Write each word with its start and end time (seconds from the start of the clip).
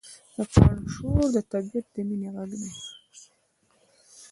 د 0.35 0.37
پاڼو 0.53 0.85
شور 0.95 1.23
د 1.35 1.37
طبیعت 1.51 1.85
د 1.93 1.95
مینې 2.07 2.29
غږ 2.35 2.51
دی. 2.61 2.71